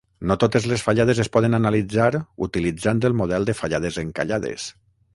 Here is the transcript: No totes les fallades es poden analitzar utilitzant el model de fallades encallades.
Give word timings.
No 0.29 0.35
totes 0.43 0.63
les 0.71 0.85
fallades 0.87 1.21
es 1.25 1.29
poden 1.37 1.57
analitzar 1.59 2.09
utilitzant 2.49 3.05
el 3.13 3.19
model 3.23 3.49
de 3.51 3.59
fallades 3.63 4.05
encallades. 4.07 4.71